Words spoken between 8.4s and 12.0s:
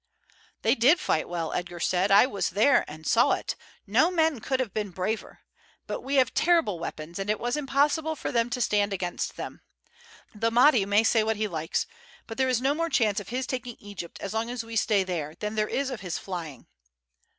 to stand against them. The Mahdi may say what he likes,